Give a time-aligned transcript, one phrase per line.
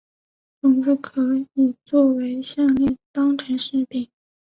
[0.61, 4.09] 种子可以作成项炼当作装饰品。